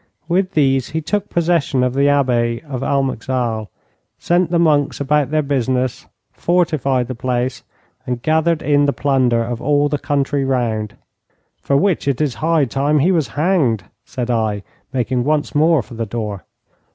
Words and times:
With 0.27 0.53
these 0.53 0.89
he 0.89 1.01
took 1.01 1.29
possession 1.29 1.83
of 1.83 1.93
the 1.93 2.09
Abbey 2.09 2.63
of 2.67 2.81
Almeixal, 2.81 3.69
sent 4.17 4.49
the 4.49 4.57
monks 4.57 4.99
about 4.99 5.29
their 5.29 5.43
business, 5.43 6.07
fortified 6.31 7.07
the 7.07 7.13
place, 7.13 7.61
and 8.07 8.19
gathered 8.19 8.63
in 8.63 8.85
the 8.87 8.93
plunder 8.93 9.43
of 9.43 9.61
all 9.61 9.89
the 9.89 9.99
country 9.99 10.43
round.' 10.43 10.95
'For 11.61 11.77
which 11.77 12.07
it 12.07 12.19
is 12.19 12.33
high 12.33 12.65
time 12.65 12.97
he 12.97 13.11
was 13.11 13.27
hanged,' 13.37 13.83
said 14.03 14.31
I, 14.31 14.63
making 14.91 15.23
once 15.23 15.53
more 15.53 15.83
for 15.83 15.93
the 15.93 16.07
door. 16.07 16.45